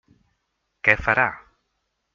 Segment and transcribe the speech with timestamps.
[0.89, 1.29] Què farà?